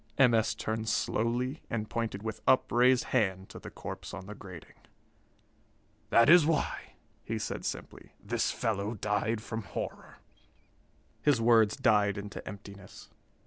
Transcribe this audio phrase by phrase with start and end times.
[0.17, 0.33] M.
[0.33, 0.55] S.
[0.55, 4.73] turned slowly and pointed with upraised hand to the corpse on the grating.
[6.09, 6.93] "That is why,"
[7.23, 10.17] he said simply, "this fellow died from horror."
[11.21, 13.11] His words died into emptiness.